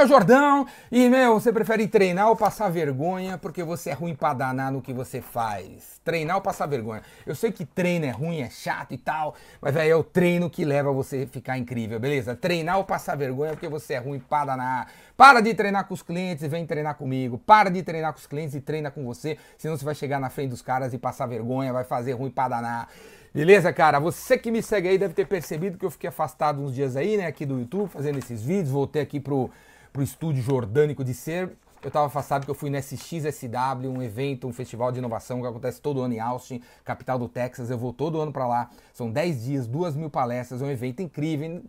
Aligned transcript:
O 0.00 0.06
Jordão? 0.06 0.66
E, 0.90 1.08
meu, 1.08 1.34
você 1.38 1.52
prefere 1.52 1.86
treinar 1.86 2.28
ou 2.28 2.36
passar 2.36 2.70
vergonha 2.70 3.36
porque 3.36 3.62
você 3.62 3.90
é 3.90 3.92
ruim 3.92 4.14
pra 4.14 4.32
danar 4.32 4.72
no 4.72 4.80
que 4.80 4.92
você 4.92 5.20
faz? 5.20 6.00
Treinar 6.02 6.36
ou 6.36 6.42
passar 6.42 6.66
vergonha? 6.66 7.02
Eu 7.26 7.34
sei 7.34 7.52
que 7.52 7.66
treino 7.66 8.06
é 8.06 8.10
ruim, 8.10 8.40
é 8.40 8.48
chato 8.48 8.94
e 8.94 8.98
tal, 8.98 9.34
mas, 9.60 9.74
velho, 9.74 9.92
é 9.92 9.96
o 9.96 10.02
treino 10.02 10.48
que 10.48 10.64
leva 10.64 10.90
você 10.92 11.24
a 11.24 11.26
ficar 11.26 11.58
incrível, 11.58 12.00
beleza? 12.00 12.34
Treinar 12.34 12.78
ou 12.78 12.84
passar 12.84 13.16
vergonha 13.16 13.52
porque 13.52 13.68
você 13.68 13.94
é 13.94 13.98
ruim 13.98 14.18
pra 14.18 14.46
danar. 14.46 14.88
Para 15.16 15.40
de 15.40 15.52
treinar 15.52 15.86
com 15.86 15.92
os 15.92 16.02
clientes 16.02 16.42
e 16.42 16.48
vem 16.48 16.66
treinar 16.66 16.94
comigo. 16.94 17.36
Para 17.38 17.68
de 17.68 17.82
treinar 17.82 18.12
com 18.12 18.18
os 18.18 18.26
clientes 18.26 18.54
e 18.54 18.60
treina 18.60 18.90
com 18.90 19.04
você, 19.04 19.36
senão 19.58 19.76
você 19.76 19.84
vai 19.84 19.94
chegar 19.94 20.18
na 20.18 20.30
frente 20.30 20.50
dos 20.50 20.62
caras 20.62 20.94
e 20.94 20.98
passar 20.98 21.26
vergonha, 21.26 21.72
vai 21.72 21.84
fazer 21.84 22.12
ruim 22.12 22.30
pra 22.30 22.48
danar. 22.48 22.88
Beleza, 23.34 23.72
cara? 23.72 23.98
Você 23.98 24.36
que 24.36 24.50
me 24.50 24.62
segue 24.62 24.88
aí 24.88 24.98
deve 24.98 25.14
ter 25.14 25.26
percebido 25.26 25.78
que 25.78 25.86
eu 25.86 25.90
fiquei 25.90 26.08
afastado 26.08 26.60
uns 26.60 26.74
dias 26.74 26.96
aí, 26.96 27.16
né, 27.16 27.26
aqui 27.26 27.46
do 27.46 27.58
YouTube, 27.58 27.88
fazendo 27.88 28.18
esses 28.18 28.42
vídeos. 28.42 28.68
Voltei 28.68 29.00
aqui 29.00 29.18
pro, 29.18 29.50
pro 29.92 30.02
estúdio 30.02 30.42
jordânico 30.42 31.04
de 31.04 31.14
ser. 31.14 31.56
Eu 31.82 31.90
tava 31.90 32.06
afastado 32.06 32.42
porque 32.42 32.52
eu 32.52 32.54
fui 32.54 32.70
no 32.70 32.76
SXSW, 32.76 33.88
um 33.88 34.00
evento, 34.00 34.46
um 34.46 34.52
festival 34.52 34.92
de 34.92 34.98
inovação 34.98 35.40
que 35.40 35.46
acontece 35.46 35.80
todo 35.80 36.00
ano 36.00 36.14
em 36.14 36.20
Austin, 36.20 36.62
capital 36.84 37.18
do 37.18 37.28
Texas. 37.28 37.70
Eu 37.70 37.78
vou 37.78 37.92
todo 37.92 38.20
ano 38.20 38.32
para 38.32 38.46
lá. 38.46 38.70
São 38.94 39.10
10 39.10 39.44
dias, 39.44 39.66
2 39.66 39.96
mil 39.96 40.08
palestras, 40.08 40.62
é 40.62 40.64
um 40.64 40.70
evento 40.70 41.02
incrível 41.02 41.62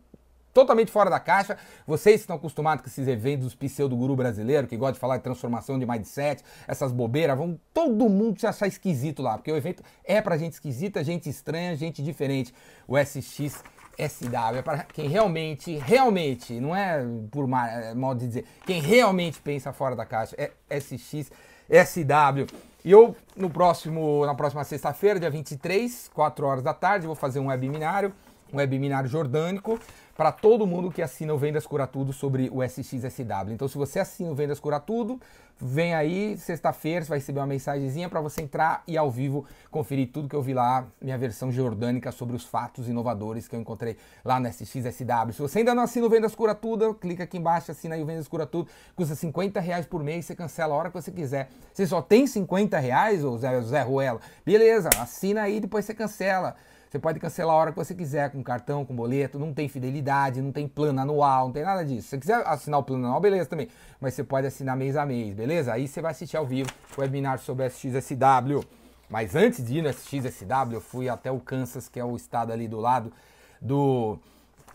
totalmente 0.53 0.91
fora 0.91 1.09
da 1.09 1.19
caixa. 1.19 1.57
Vocês 1.85 2.21
estão 2.21 2.35
acostumados 2.35 2.83
com 2.83 2.89
esses 2.89 3.07
eventos 3.07 3.45
dos 3.45 3.55
pseudo-guru 3.55 4.15
brasileiro, 4.15 4.67
que 4.67 4.77
gosta 4.77 4.93
de 4.93 4.99
falar 4.99 5.17
de 5.17 5.23
transformação 5.23 5.79
de 5.79 5.85
mindset, 5.85 6.43
essas 6.67 6.91
bobeiras, 6.91 7.37
vão 7.37 7.59
todo 7.73 8.07
mundo 8.07 8.39
se 8.39 8.45
achar 8.45 8.67
esquisito 8.67 9.21
lá, 9.21 9.37
porque 9.37 9.51
o 9.51 9.57
evento 9.57 9.83
é 10.03 10.21
pra 10.21 10.37
gente 10.37 10.53
esquisita, 10.53 11.03
gente 11.03 11.27
estranha, 11.27 11.75
gente 11.75 12.03
diferente. 12.03 12.53
O 12.87 12.97
SX 12.97 13.63
SW 13.97 14.57
é 14.57 14.61
para 14.61 14.79
quem 14.83 15.07
realmente, 15.07 15.77
realmente, 15.77 16.59
não 16.59 16.75
é 16.75 17.03
por 17.31 17.47
é, 17.49 17.93
modo 17.93 18.19
de 18.19 18.27
dizer, 18.27 18.45
quem 18.65 18.81
realmente 18.81 19.39
pensa 19.39 19.71
fora 19.71 19.95
da 19.95 20.05
caixa 20.05 20.35
é 20.37 20.51
SX 20.79 21.31
SW. 21.69 22.45
E 22.83 22.91
eu, 22.91 23.15
no 23.35 23.49
próximo, 23.49 24.25
na 24.25 24.35
próxima 24.35 24.63
sexta-feira, 24.63 25.19
dia 25.19 25.29
23, 25.29 26.11
4 26.13 26.45
horas 26.45 26.63
da 26.63 26.73
tarde, 26.73 27.05
vou 27.07 27.15
fazer 27.15 27.39
um 27.39 27.47
webinário, 27.47 28.13
um 28.51 28.57
webinário 28.57 29.09
jordânico, 29.09 29.79
para 30.15 30.31
todo 30.31 30.67
mundo 30.67 30.91
que 30.91 31.01
assina 31.01 31.33
o 31.33 31.37
Vendas 31.37 31.65
Cura 31.65 31.87
Tudo 31.87 32.13
sobre 32.13 32.49
o 32.51 32.63
SXSW. 32.63 33.51
Então, 33.51 33.67
se 33.67 33.77
você 33.77 33.99
assina 33.99 34.29
o 34.29 34.35
Vendas 34.35 34.59
Cura 34.59 34.79
Tudo, 34.79 35.19
vem 35.59 35.95
aí, 35.95 36.37
sexta-feira, 36.37 37.03
você 37.03 37.09
vai 37.09 37.17
receber 37.19 37.39
uma 37.39 37.47
mensagenzinha 37.47 38.07
para 38.09 38.21
você 38.21 38.41
entrar 38.41 38.83
e 38.87 38.97
ao 38.97 39.09
vivo 39.09 39.45
conferir 39.71 40.09
tudo 40.11 40.27
que 40.27 40.35
eu 40.35 40.41
vi 40.41 40.53
lá, 40.53 40.85
minha 41.01 41.17
versão 41.17 41.51
jordânica 41.51 42.11
sobre 42.11 42.35
os 42.35 42.43
fatos 42.43 42.87
inovadores 42.87 43.47
que 43.47 43.55
eu 43.55 43.59
encontrei 43.59 43.97
lá 44.23 44.39
no 44.39 44.47
SXSW. 44.47 45.33
Se 45.33 45.41
você 45.41 45.59
ainda 45.59 45.73
não 45.73 45.83
assina 45.83 46.05
o 46.05 46.09
Vendas 46.09 46.35
Cura 46.35 46.53
Tudo, 46.53 46.93
clica 46.93 47.23
aqui 47.23 47.37
embaixo, 47.37 47.71
assina 47.71 47.95
aí 47.95 48.03
o 48.03 48.05
Vendas 48.05 48.27
Cura 48.27 48.45
Tudo, 48.45 48.69
custa 48.95 49.15
50 49.15 49.59
reais 49.59 49.85
por 49.85 50.03
mês, 50.03 50.25
você 50.25 50.35
cancela 50.35 50.75
a 50.75 50.77
hora 50.77 50.89
que 50.89 50.95
você 50.95 51.11
quiser. 51.11 51.49
Você 51.73 51.87
só 51.87 52.01
tem 52.01 52.27
50 52.27 52.77
reais, 52.77 53.23
ô 53.23 53.37
Zé, 53.37 53.61
Zé 53.61 53.81
Ruela? 53.81 54.19
Beleza, 54.45 54.89
assina 54.99 55.41
aí, 55.41 55.59
depois 55.59 55.85
você 55.85 55.93
cancela. 55.93 56.55
Você 56.93 56.99
pode 56.99 57.19
cancelar 57.19 57.55
a 57.55 57.57
hora 57.57 57.71
que 57.71 57.77
você 57.79 57.95
quiser, 57.95 58.29
com 58.29 58.43
cartão, 58.43 58.85
com 58.85 58.95
boleto, 58.95 59.39
não 59.39 59.51
tem 59.51 59.67
fidelidade, 59.67 60.43
não 60.43 60.51
tem 60.51 60.67
plano 60.67 61.01
anual, 61.01 61.47
não 61.47 61.51
tem 61.51 61.63
nada 61.63 61.83
disso. 61.83 62.03
Se 62.03 62.09
você 62.09 62.17
quiser 62.19 62.47
assinar 62.47 62.79
o 62.79 62.83
plano 62.83 63.07
anual, 63.07 63.19
beleza 63.19 63.49
também. 63.49 63.67
Mas 63.99 64.13
você 64.13 64.23
pode 64.23 64.45
assinar 64.45 64.77
mês 64.77 64.95
a 64.95 65.03
mês, 65.03 65.33
beleza? 65.33 65.73
Aí 65.73 65.87
você 65.87 66.03
vai 66.03 66.11
assistir 66.11 66.37
ao 66.37 66.45
vivo 66.45 66.69
o 66.95 67.01
webinar 67.01 67.39
sobre 67.39 67.65
SXSW. 67.65 68.63
Mas 69.09 69.35
antes 69.35 69.65
de 69.65 69.79
ir 69.79 69.81
no 69.81 69.89
SXSW, 69.89 70.73
eu 70.73 70.79
fui 70.79 71.09
até 71.09 71.31
o 71.31 71.39
Kansas, 71.39 71.89
que 71.89 71.99
é 71.99 72.05
o 72.05 72.15
estado 72.15 72.53
ali 72.53 72.67
do 72.67 72.79
lado 72.79 73.11
do, 73.59 74.19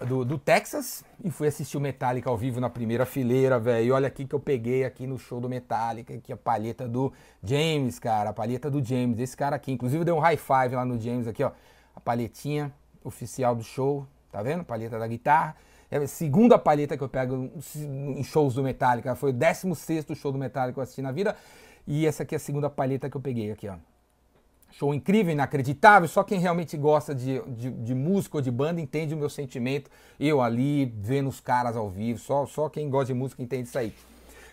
do, 0.05 0.24
do 0.24 0.39
Texas, 0.39 1.05
e 1.22 1.30
fui 1.30 1.46
assistir 1.46 1.77
o 1.77 1.80
Metallica 1.80 2.28
ao 2.28 2.36
vivo 2.36 2.61
na 2.61 2.69
primeira 2.69 3.06
fileira, 3.06 3.61
velho. 3.61 3.94
Olha 3.94 4.08
aqui 4.08 4.27
que 4.27 4.34
eu 4.34 4.41
peguei 4.41 4.84
aqui 4.84 5.06
no 5.06 5.20
show 5.20 5.41
do 5.41 5.48
Metallica, 5.48 6.14
aqui 6.14 6.33
a 6.33 6.36
palheta 6.36 6.89
do 6.89 7.12
James, 7.44 8.00
cara, 8.00 8.30
a 8.30 8.33
palheta 8.33 8.69
do 8.69 8.84
James, 8.84 9.20
esse 9.20 9.36
cara 9.36 9.55
aqui. 9.55 9.70
Inclusive 9.70 10.05
deu 10.05 10.16
um 10.16 10.20
high 10.20 10.36
five 10.36 10.74
lá 10.74 10.85
no 10.85 11.00
James 11.00 11.29
aqui, 11.29 11.45
ó 11.45 11.52
a 11.98 12.01
palhetinha 12.01 12.73
oficial 13.03 13.57
do 13.57 13.64
show, 13.64 14.07
tá 14.31 14.41
vendo? 14.41 14.64
Palheta 14.64 14.98
da 14.98 15.07
guitarra. 15.07 15.57
É 15.91 15.97
a 15.97 16.07
segunda 16.07 16.57
palheta 16.57 16.97
que 16.97 17.03
eu 17.03 17.09
pego 17.09 17.51
em 17.85 18.23
shows 18.23 18.55
do 18.55 18.63
Metallica. 18.63 19.14
Foi 19.17 19.31
o 19.31 19.33
16 19.33 20.07
show 20.14 20.31
do 20.31 20.39
Metallica 20.39 20.75
que 20.75 20.79
eu 20.79 20.83
assisti 20.83 21.03
na 21.03 21.11
vida. 21.11 21.35
E 21.86 22.07
essa 22.07 22.23
aqui 22.23 22.35
é 22.35 22.36
a 22.36 22.39
segunda 22.39 22.70
palheta 22.70 23.11
que 23.11 23.17
eu 23.17 23.20
peguei 23.20 23.51
aqui, 23.51 23.69
ó. 23.69 23.75
Show 24.70 24.95
incrível, 24.95 25.33
inacreditável. 25.33 26.07
Só 26.07 26.23
quem 26.23 26.39
realmente 26.39 26.77
gosta 26.77 27.14
de, 27.14 27.41
de, 27.48 27.70
de, 27.70 27.95
música 27.95 28.36
ou 28.36 28.42
de 28.42 28.51
banda 28.51 28.80
entende 28.80 29.15
o 29.15 29.17
meu 29.17 29.30
sentimento. 29.30 29.91
Eu 30.20 30.42
ali, 30.42 30.85
vendo 31.01 31.29
os 31.29 31.41
caras 31.41 31.75
ao 31.75 31.89
vivo. 31.89 32.19
Só, 32.19 32.47
só 32.47 32.69
quem 32.69 32.89
gosta 32.91 33.07
de 33.07 33.19
música 33.19 33.42
entende 33.42 33.69
isso 33.69 33.79
aí. 33.79 33.95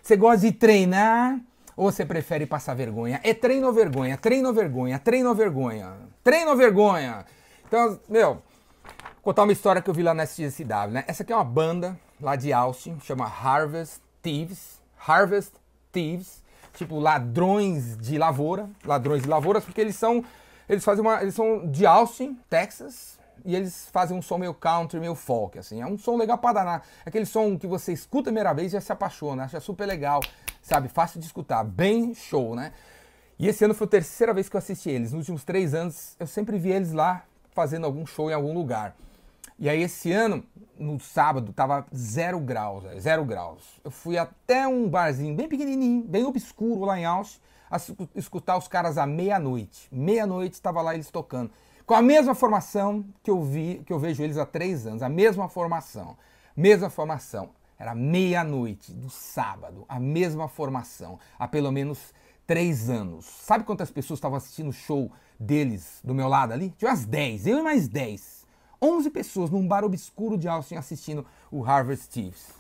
Você 0.01 0.15
gosta 0.15 0.47
de 0.47 0.53
treinar 0.53 1.39
ou 1.75 1.91
você 1.91 2.05
prefere 2.05 2.45
passar 2.45 2.73
vergonha? 2.73 3.19
É 3.23 3.33
treino 3.33 3.67
ou 3.67 3.73
vergonha? 3.73 4.17
Treino 4.17 4.47
ou 4.47 4.53
vergonha? 4.53 4.97
Treino 4.97 5.27
ou 5.27 5.35
vergonha? 5.35 5.93
Treino 6.25 6.57
vergonha? 6.57 7.23
Então, 7.67 7.99
meu, 8.09 8.41
contar 9.21 9.43
uma 9.43 9.51
história 9.51 9.79
que 9.79 9.87
eu 9.87 9.93
vi 9.93 10.01
lá 10.01 10.11
na 10.11 10.23
SGCW, 10.23 10.89
né? 10.89 11.03
Essa 11.05 11.21
aqui 11.21 11.31
é 11.31 11.35
uma 11.35 11.45
banda 11.45 11.95
lá 12.19 12.35
de 12.35 12.51
Austin, 12.51 12.99
chama 12.99 13.25
Harvest 13.25 14.01
Thieves. 14.23 14.81
Harvest 15.07 15.53
Thieves, 15.91 16.41
tipo 16.73 16.97
ladrões 16.97 17.95
de 17.97 18.17
lavoura, 18.17 18.67
ladrões 18.83 19.21
de 19.21 19.29
lavouras, 19.29 19.63
porque 19.63 19.79
eles 19.79 19.95
são 19.97 20.25
eles 20.67 20.83
fazem 20.83 21.05
uma, 21.05 21.21
eles 21.21 21.35
são 21.35 21.69
de 21.69 21.85
Austin, 21.85 22.35
Texas, 22.49 23.19
e 23.45 23.55
eles 23.55 23.87
fazem 23.93 24.17
um 24.17 24.21
som 24.23 24.39
meio 24.39 24.55
country, 24.55 24.99
meio 24.99 25.13
folk, 25.13 25.59
assim. 25.59 25.79
É 25.79 25.85
um 25.85 25.95
som 25.95 26.17
legal 26.17 26.39
pra 26.39 26.53
danar. 26.53 26.83
Aquele 27.05 27.27
som 27.27 27.55
que 27.55 27.67
você 27.67 27.93
escuta 27.93 28.31
a 28.31 28.33
primeira 28.33 28.51
vez 28.51 28.71
e 28.71 28.73
já 28.73 28.81
se 28.81 28.91
apaixona, 28.91 29.43
acha 29.43 29.59
super 29.59 29.85
legal, 29.85 30.21
sabe? 30.59 30.87
Fácil 30.87 31.19
de 31.19 31.27
escutar, 31.27 31.63
bem 31.63 32.15
show, 32.15 32.55
né? 32.55 32.73
E 33.37 33.47
esse 33.47 33.65
ano 33.65 33.73
foi 33.73 33.85
a 33.85 33.89
terceira 33.89 34.33
vez 34.33 34.47
que 34.47 34.55
eu 34.55 34.59
assisti 34.59 34.89
eles. 34.89 35.11
Nos 35.11 35.19
últimos 35.19 35.43
três 35.43 35.73
anos, 35.73 36.15
eu 36.19 36.27
sempre 36.27 36.57
vi 36.57 36.71
eles 36.71 36.93
lá 36.93 37.25
fazendo 37.51 37.85
algum 37.85 38.05
show 38.05 38.29
em 38.29 38.33
algum 38.33 38.53
lugar. 38.53 38.95
E 39.59 39.69
aí 39.69 39.81
esse 39.81 40.11
ano, 40.11 40.43
no 40.77 40.99
sábado, 40.99 41.51
tava 41.53 41.85
zero 41.95 42.39
graus, 42.39 42.83
zero 42.99 43.25
graus. 43.25 43.79
Eu 43.83 43.91
fui 43.91 44.17
até 44.17 44.67
um 44.67 44.89
barzinho 44.89 45.35
bem 45.35 45.47
pequenininho, 45.47 46.03
bem 46.03 46.25
obscuro 46.25 46.85
lá 46.85 46.99
em 46.99 47.05
Austin, 47.05 47.39
a 47.69 47.77
escutar 48.15 48.57
os 48.57 48.67
caras 48.67 48.97
à 48.97 49.05
meia-noite. 49.05 49.87
Meia-noite 49.91 50.53
estava 50.53 50.81
lá 50.81 50.93
eles 50.93 51.09
tocando. 51.09 51.51
Com 51.85 51.93
a 51.93 52.01
mesma 52.01 52.33
formação 52.33 53.05
que 53.21 53.29
eu 53.29 53.41
vi, 53.43 53.81
que 53.85 53.93
eu 53.93 53.99
vejo 53.99 54.23
eles 54.23 54.37
há 54.37 54.45
três 54.45 54.87
anos, 54.87 55.03
a 55.03 55.09
mesma 55.09 55.47
formação. 55.49 56.17
Mesma 56.55 56.89
formação. 56.89 57.49
Era 57.77 57.93
meia-noite 57.93 58.93
do 58.93 59.09
sábado, 59.09 59.85
a 59.87 59.99
mesma 59.99 60.47
formação, 60.47 61.19
há 61.37 61.45
pelo 61.45 61.71
menos 61.71 62.13
três 62.45 62.89
anos. 62.89 63.25
Sabe 63.25 63.63
quantas 63.63 63.91
pessoas 63.91 64.17
estavam 64.17 64.37
assistindo 64.37 64.69
o 64.69 64.73
show 64.73 65.11
deles 65.39 65.99
do 66.03 66.13
meu 66.13 66.27
lado 66.27 66.53
ali? 66.53 66.73
Tinha 66.77 66.91
umas 66.91 67.05
10, 67.05 67.47
eu 67.47 67.59
e 67.59 67.61
mais 67.61 67.87
10. 67.87 68.45
11 68.81 69.09
pessoas 69.09 69.49
num 69.49 69.67
bar 69.67 69.83
obscuro 69.83 70.37
de 70.37 70.47
Austin 70.47 70.75
assistindo 70.75 71.25
o 71.51 71.65
Harvest 71.65 72.09
Thieves. 72.09 72.53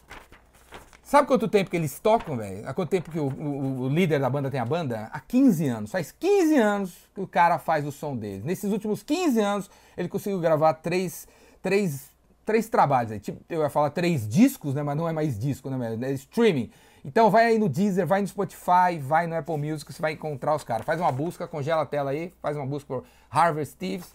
Sabe 1.03 1.27
quanto 1.27 1.47
tempo 1.47 1.69
que 1.69 1.77
eles 1.77 1.99
tocam, 1.99 2.35
velho? 2.35 2.67
Há 2.67 2.73
quanto 2.73 2.89
tempo 2.89 3.11
que 3.11 3.19
o, 3.19 3.27
o, 3.27 3.81
o, 3.81 3.89
líder 3.89 4.19
da 4.19 4.27
banda 4.27 4.49
tem 4.49 4.59
a 4.59 4.65
banda? 4.65 5.07
Há 5.13 5.19
15 5.19 5.67
anos. 5.67 5.91
Faz 5.91 6.11
15 6.11 6.55
anos 6.55 6.97
que 7.13 7.21
o 7.21 7.27
cara 7.27 7.59
faz 7.59 7.85
o 7.85 7.91
som 7.91 8.17
deles. 8.17 8.43
Nesses 8.43 8.71
últimos 8.71 9.03
15 9.03 9.39
anos, 9.39 9.69
ele 9.95 10.09
conseguiu 10.09 10.39
gravar 10.39 10.73
três, 10.73 11.27
três, 11.61 12.09
três 12.43 12.67
trabalhos. 12.67 13.11
Aí. 13.11 13.19
Tipo, 13.19 13.39
eu 13.47 13.61
ia 13.61 13.69
falar 13.69 13.91
três 13.91 14.27
discos, 14.27 14.73
né? 14.73 14.81
Mas 14.81 14.97
não 14.97 15.07
é 15.07 15.13
mais 15.13 15.37
disco, 15.37 15.69
né? 15.69 15.95
É 16.09 16.11
streaming. 16.13 16.71
Então 17.05 17.29
vai 17.29 17.45
aí 17.45 17.59
no 17.59 17.69
Deezer, 17.69 18.07
vai 18.07 18.19
no 18.19 18.27
Spotify, 18.27 18.97
vai 18.99 19.27
no 19.27 19.35
Apple 19.35 19.57
Music, 19.57 19.93
você 19.93 20.01
vai 20.01 20.13
encontrar 20.13 20.55
os 20.55 20.63
caras. 20.63 20.83
Faz 20.83 20.99
uma 20.99 21.11
busca, 21.11 21.47
congela 21.47 21.83
a 21.83 21.85
tela 21.85 22.09
aí, 22.09 22.33
faz 22.41 22.57
uma 22.57 22.65
busca 22.65 22.87
por 22.87 23.03
Harvest 23.29 23.77
Thieves, 23.77 24.11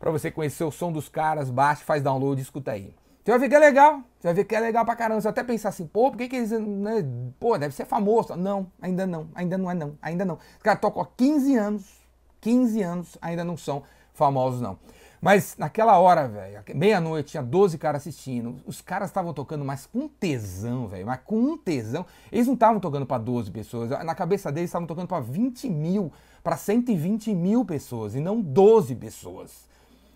para 0.00 0.10
você 0.10 0.30
conhecer 0.30 0.64
o 0.64 0.70
som 0.70 0.90
dos 0.90 1.10
caras, 1.10 1.50
baixa, 1.50 1.84
faz 1.84 2.02
download, 2.02 2.40
escuta 2.40 2.72
aí. 2.72 2.94
Você 3.22 3.32
vai 3.32 3.40
ver 3.40 3.48
que 3.50 3.54
é 3.54 3.58
legal, 3.58 4.00
você 4.18 4.28
vai 4.28 4.34
ver 4.34 4.44
que 4.44 4.56
é 4.56 4.60
legal 4.60 4.84
pra 4.86 4.96
caramba. 4.96 5.20
Você 5.20 5.28
até 5.28 5.44
pensar 5.44 5.68
assim, 5.68 5.86
pô, 5.86 6.10
por 6.10 6.16
que, 6.16 6.28
que 6.28 6.36
eles. 6.36 6.52
Né? 6.52 7.04
Pô, 7.38 7.58
deve 7.58 7.74
ser 7.74 7.84
famoso. 7.84 8.34
Não, 8.34 8.66
ainda 8.80 9.06
não, 9.06 9.28
ainda 9.34 9.58
não 9.58 9.70
é 9.70 9.74
não, 9.74 9.98
ainda 10.00 10.24
não. 10.24 10.36
Os 10.56 10.62
caras 10.62 10.80
tocam 10.80 11.02
há 11.02 11.06
15 11.16 11.54
anos, 11.54 11.84
15 12.40 12.82
anos, 12.82 13.18
ainda 13.20 13.44
não 13.44 13.58
são 13.58 13.82
famosos 14.14 14.62
não. 14.62 14.78
Mas 15.20 15.56
naquela 15.56 15.98
hora, 15.98 16.28
velho, 16.28 16.62
meia-noite, 16.74 17.30
tinha 17.30 17.42
12 17.42 17.78
caras 17.78 18.02
assistindo. 18.02 18.56
Os 18.66 18.80
caras 18.80 19.08
estavam 19.08 19.32
tocando, 19.32 19.64
mas 19.64 19.86
com 19.86 20.08
tesão, 20.08 20.86
velho, 20.86 21.06
mas 21.06 21.20
com 21.24 21.36
um 21.36 21.58
tesão. 21.58 22.04
Eles 22.30 22.46
não 22.46 22.54
estavam 22.54 22.80
tocando 22.80 23.06
para 23.06 23.22
12 23.22 23.50
pessoas. 23.50 23.90
Na 23.90 24.14
cabeça 24.14 24.52
deles, 24.52 24.68
estavam 24.68 24.86
tocando 24.86 25.08
para 25.08 25.20
20 25.20 25.68
mil, 25.68 26.12
para 26.42 26.56
120 26.56 27.34
mil 27.34 27.64
pessoas, 27.64 28.14
e 28.14 28.20
não 28.20 28.40
12 28.40 28.94
pessoas. 28.94 29.66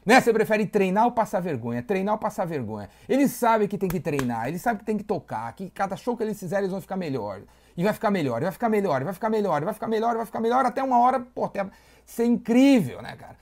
Né? 0.04 0.20
Você 0.20 0.32
prefere 0.32 0.66
treinar 0.66 1.04
ou 1.04 1.12
passar 1.12 1.40
vergonha? 1.40 1.82
Treinar 1.82 2.14
ou 2.14 2.18
passar 2.18 2.44
vergonha? 2.44 2.88
Eles 3.08 3.32
sabem 3.32 3.68
que 3.68 3.76
tem 3.76 3.88
que 3.88 4.00
treinar, 4.00 4.48
eles 4.48 4.62
sabem 4.62 4.78
que 4.78 4.84
tem 4.84 4.96
que 4.96 5.04
tocar, 5.04 5.52
que 5.52 5.68
cada 5.70 5.96
show 5.96 6.16
que 6.16 6.22
eles 6.22 6.38
fizerem 6.38 6.62
eles 6.64 6.72
vão 6.72 6.80
ficar 6.80 6.96
melhor. 6.96 7.42
E 7.76 7.84
vai 7.84 7.92
ficar 7.92 8.10
melhor, 8.10 8.40
vai 8.40 8.52
ficar 8.52 8.68
melhor, 8.68 9.04
vai 9.04 9.12
ficar 9.12 9.30
melhor, 9.30 9.64
vai 9.64 9.74
ficar 9.74 9.88
melhor, 9.88 10.16
vai 10.16 10.26
ficar 10.26 10.40
melhor, 10.40 10.64
até 10.64 10.82
uma 10.82 10.98
hora, 10.98 11.20
pô, 11.20 11.44
até 11.44 11.66
ser 12.04 12.24
incrível, 12.24 13.00
né, 13.02 13.14
cara? 13.16 13.36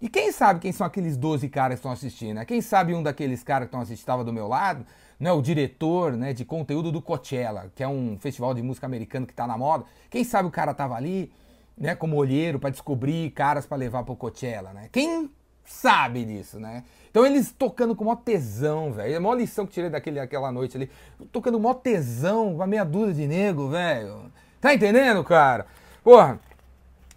E 0.00 0.08
quem 0.08 0.30
sabe 0.30 0.60
quem 0.60 0.72
são 0.72 0.86
aqueles 0.86 1.16
12 1.16 1.48
caras 1.48 1.74
que 1.74 1.78
estão 1.80 1.90
assistindo? 1.90 2.36
Né? 2.36 2.44
Quem 2.44 2.60
sabe 2.60 2.94
um 2.94 3.02
daqueles 3.02 3.42
caras 3.42 3.66
que 3.66 3.70
estão 3.70 3.80
assistindo 3.80 4.02
estava 4.02 4.22
do 4.22 4.32
meu 4.32 4.46
lado, 4.46 4.86
né, 5.18 5.32
o 5.32 5.42
diretor 5.42 6.12
né, 6.12 6.32
de 6.32 6.44
conteúdo 6.44 6.92
do 6.92 7.02
Coachella, 7.02 7.72
que 7.74 7.82
é 7.82 7.88
um 7.88 8.16
festival 8.20 8.54
de 8.54 8.62
música 8.62 8.86
americano 8.86 9.26
que 9.26 9.32
está 9.32 9.46
na 9.46 9.58
moda. 9.58 9.84
Quem 10.08 10.22
sabe 10.22 10.46
o 10.48 10.52
cara 10.52 10.72
tava 10.72 10.94
ali, 10.94 11.32
né, 11.76 11.96
como 11.96 12.16
olheiro 12.16 12.60
para 12.60 12.70
descobrir 12.70 13.30
caras 13.32 13.66
para 13.66 13.76
levar 13.76 14.04
pro 14.04 14.14
Coachella, 14.14 14.72
né? 14.72 14.88
Quem 14.92 15.28
sabe 15.64 16.24
disso, 16.24 16.60
né? 16.60 16.84
Então 17.10 17.26
eles 17.26 17.52
tocando 17.52 17.94
com 17.96 18.04
mó 18.04 18.14
tesão, 18.14 18.92
velho. 18.92 19.14
É 19.14 19.16
a 19.16 19.20
maior 19.20 19.34
lição 19.34 19.66
que 19.66 19.72
tirei 19.72 19.90
daquele, 19.90 20.20
daquela 20.20 20.52
noite 20.52 20.76
ali. 20.76 20.90
Tocando 21.32 21.58
mó 21.58 21.74
tesão 21.74 22.56
com 22.56 22.62
a 22.62 22.66
meia 22.66 22.84
dúzia 22.84 23.14
de 23.14 23.26
nego, 23.26 23.68
velho. 23.68 24.30
Tá 24.60 24.72
entendendo, 24.72 25.22
cara? 25.24 25.66
Porra. 26.02 26.40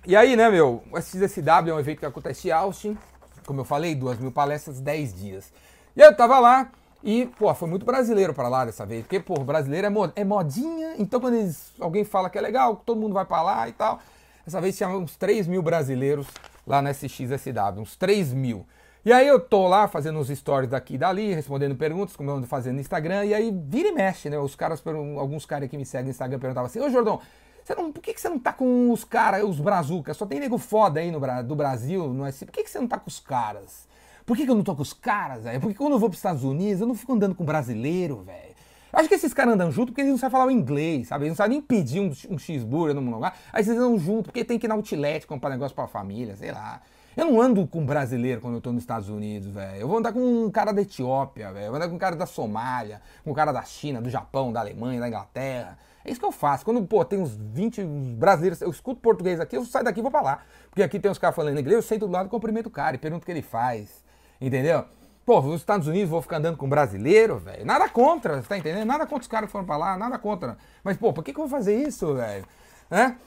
E 0.05 0.15
aí, 0.15 0.35
né, 0.35 0.49
meu? 0.49 0.83
O 0.91 0.97
SXSW 0.97 1.69
é 1.69 1.73
um 1.73 1.79
evento 1.79 1.99
que 1.99 2.05
acontece 2.05 2.47
em 2.47 2.51
Austin. 2.51 2.97
Como 3.45 3.61
eu 3.61 3.65
falei, 3.65 3.93
duas 3.93 4.17
mil 4.17 4.31
palestras, 4.31 4.79
dez 4.79 5.13
dias. 5.13 5.53
E 5.95 6.01
eu 6.01 6.15
tava 6.15 6.39
lá, 6.39 6.71
e, 7.03 7.27
pô, 7.37 7.53
foi 7.53 7.69
muito 7.69 7.85
brasileiro 7.85 8.33
para 8.33 8.47
lá 8.47 8.65
dessa 8.65 8.83
vez. 8.83 9.03
Porque, 9.03 9.19
pô, 9.19 9.35
brasileiro 9.41 9.87
é, 10.15 10.23
modinha. 10.23 10.95
Então, 10.97 11.19
quando 11.19 11.35
eles, 11.35 11.71
alguém 11.79 12.03
fala 12.03 12.31
que 12.31 12.37
é 12.37 12.41
legal, 12.41 12.77
todo 12.77 12.99
mundo 12.99 13.13
vai 13.13 13.25
para 13.25 13.43
lá 13.43 13.69
e 13.69 13.73
tal. 13.73 13.99
Essa 14.45 14.59
vez 14.59 14.75
tinha 14.75 14.89
uns 14.89 15.15
3 15.15 15.45
mil 15.45 15.61
brasileiros 15.61 16.25
lá 16.65 16.81
na 16.81 16.89
SXSW, 16.89 17.79
uns 17.79 17.95
3 17.95 18.33
mil. 18.33 18.65
E 19.05 19.13
aí 19.13 19.27
eu 19.27 19.39
tô 19.39 19.67
lá 19.67 19.87
fazendo 19.87 20.17
uns 20.17 20.29
stories 20.29 20.69
daqui 20.69 20.95
e 20.95 20.97
dali, 20.97 21.33
respondendo 21.33 21.75
perguntas, 21.75 22.15
como 22.15 22.29
eu 22.29 22.35
ando 22.35 22.47
fazendo 22.47 22.75
no 22.75 22.81
Instagram, 22.81 23.25
e 23.25 23.33
aí 23.33 23.51
vira 23.51 23.89
e 23.89 23.91
mexe, 23.91 24.29
né? 24.29 24.37
Os 24.39 24.55
caras, 24.55 24.81
alguns 25.17 25.45
caras 25.45 25.69
que 25.69 25.77
me 25.77 25.85
seguem 25.85 26.05
no 26.05 26.09
Instagram 26.11 26.39
perguntavam 26.39 26.67
assim, 26.67 26.79
ô 26.79 26.89
Jordão, 26.89 27.19
você 27.63 27.75
não, 27.75 27.91
por 27.91 28.01
que, 28.01 28.13
que 28.13 28.21
você 28.21 28.29
não 28.29 28.39
tá 28.39 28.53
com 28.53 28.91
os 28.91 29.03
caras, 29.03 29.43
os 29.43 29.59
brazucas? 29.59 30.17
Só 30.17 30.25
tem 30.25 30.39
nego 30.39 30.57
foda 30.57 30.99
aí 30.99 31.11
no, 31.11 31.19
do 31.43 31.55
Brasil, 31.55 32.07
no 32.07 32.31
SC, 32.31 32.45
por 32.45 32.51
que, 32.51 32.63
que 32.63 32.69
você 32.69 32.79
não 32.79 32.87
tá 32.87 32.97
com 32.97 33.07
os 33.07 33.19
caras? 33.19 33.87
Por 34.25 34.37
que, 34.37 34.45
que 34.45 34.51
eu 34.51 34.55
não 34.55 34.63
tô 34.63 34.75
com 34.75 34.81
os 34.81 34.93
caras, 34.93 35.43
velho? 35.43 35.59
Porque 35.59 35.75
quando 35.75 35.93
eu 35.93 35.99
vou 35.99 36.09
pros 36.09 36.19
Estados 36.19 36.43
Unidos, 36.43 36.81
eu 36.81 36.87
não 36.87 36.95
fico 36.95 37.13
andando 37.13 37.35
com 37.35 37.43
brasileiro, 37.43 38.21
velho. 38.23 38.51
Acho 38.93 39.07
que 39.07 39.15
esses 39.15 39.33
caras 39.33 39.53
andam 39.53 39.71
junto 39.71 39.87
porque 39.87 40.01
eles 40.01 40.11
não 40.11 40.17
sabem 40.17 40.31
falar 40.31 40.45
o 40.45 40.51
inglês, 40.51 41.07
sabe? 41.07 41.25
Eles 41.25 41.31
não 41.31 41.37
sabem 41.37 41.57
nem 41.57 41.61
pedir 41.61 42.01
um, 42.01 42.11
um 42.33 42.37
cheeseburger 42.37 42.93
no 42.93 43.09
lugar. 43.09 43.37
Aí 43.53 43.63
vocês 43.63 43.77
andam 43.77 43.97
junto 43.97 44.25
porque 44.25 44.43
tem 44.43 44.59
que 44.59 44.67
ir 44.67 44.69
na 44.69 44.75
outlet 44.75 45.25
comprar 45.25 45.49
negócio 45.49 45.73
pra 45.73 45.87
família, 45.87 46.35
sei 46.35 46.51
lá. 46.51 46.81
Eu 47.15 47.25
não 47.25 47.41
ando 47.41 47.67
com 47.67 47.85
brasileiro 47.85 48.39
quando 48.39 48.55
eu 48.55 48.61
tô 48.61 48.71
nos 48.71 48.83
Estados 48.83 49.09
Unidos, 49.09 49.49
velho. 49.49 49.81
Eu 49.81 49.87
vou 49.87 49.97
andar 49.97 50.13
com 50.13 50.45
um 50.45 50.49
cara 50.49 50.71
da 50.71 50.81
Etiópia, 50.81 51.51
velho. 51.51 51.65
Eu 51.65 51.71
vou 51.71 51.75
andar 51.75 51.89
com 51.89 51.95
um 51.95 51.99
cara 51.99 52.15
da 52.15 52.25
Somália, 52.25 53.01
com 53.23 53.31
um 53.31 53.33
cara 53.33 53.51
da 53.51 53.63
China, 53.63 54.01
do 54.01 54.09
Japão, 54.09 54.53
da 54.53 54.61
Alemanha, 54.61 54.99
da 54.99 55.07
Inglaterra. 55.09 55.77
É 56.05 56.09
isso 56.09 56.19
que 56.19 56.25
eu 56.25 56.31
faço. 56.31 56.63
Quando, 56.63 56.81
pô, 56.85 57.03
tem 57.03 57.19
uns 57.19 57.35
20 57.35 57.83
brasileiros, 57.83 58.61
eu 58.61 58.69
escuto 58.69 59.01
português 59.01 59.41
aqui, 59.41 59.57
eu 59.57 59.65
saio 59.65 59.83
daqui 59.83 59.99
e 59.99 60.01
vou 60.01 60.09
pra 60.09 60.21
lá. 60.21 60.41
Porque 60.69 60.81
aqui 60.81 60.99
tem 60.99 61.11
uns 61.11 61.17
caras 61.17 61.35
falando 61.35 61.59
inglês, 61.59 61.75
eu 61.75 61.81
sento 61.81 62.07
do 62.07 62.11
lado, 62.13 62.29
cumprimento 62.29 62.67
o 62.67 62.71
cara 62.71 62.95
e 62.95 62.99
pergunto 62.99 63.23
o 63.23 63.25
que 63.25 63.31
ele 63.31 63.41
faz. 63.41 64.03
Entendeu? 64.39 64.85
Pô, 65.25 65.41
nos 65.41 65.61
Estados 65.61 65.87
Unidos 65.87 66.09
vou 66.09 66.21
ficar 66.21 66.37
andando 66.37 66.57
com 66.57 66.67
brasileiro, 66.67 67.37
velho. 67.37 67.65
Nada 67.65 67.89
contra, 67.89 68.41
tá 68.41 68.57
entendendo? 68.57 68.85
Nada 68.85 69.05
contra 69.05 69.21
os 69.21 69.27
caras 69.27 69.47
que 69.47 69.51
foram 69.51 69.65
pra 69.65 69.77
lá, 69.77 69.97
nada 69.97 70.17
contra. 70.17 70.57
Mas, 70.83 70.97
pô, 70.97 71.13
por 71.13 71.23
que, 71.23 71.33
que 71.33 71.39
eu 71.39 71.47
vou 71.47 71.57
fazer 71.57 71.75
isso, 71.75 72.15
velho? 72.15 72.45
Né? 72.89 73.17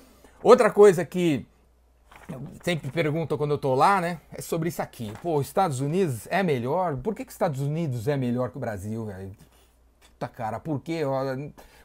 Outra 0.43 0.71
coisa 0.71 1.05
que 1.05 1.47
sempre 2.63 2.91
perguntam 2.91 3.37
quando 3.37 3.53
eu 3.53 3.59
tô 3.59 3.75
lá, 3.75 4.01
né? 4.01 4.21
É 4.33 4.41
sobre 4.41 4.69
isso 4.69 4.83
aqui. 4.83 5.13
Pô, 5.23 5.37
os 5.37 5.47
Estados 5.47 5.81
Unidos 5.81 6.27
é 6.31 6.43
melhor? 6.43 6.97
Por 6.97 7.15
que, 7.15 7.25
que 7.25 7.31
os 7.31 7.35
Estados 7.35 7.61
Unidos 7.61 8.09
é 8.09 8.17
melhor 8.17 8.51
que 8.51 8.57
o 8.57 8.61
Brasil, 8.61 9.07
velho? 9.07 9.33
Puta 10.01 10.29
cara, 10.29 10.61
por 10.61 10.81
quê? 10.81 10.93
Eu 10.93 11.13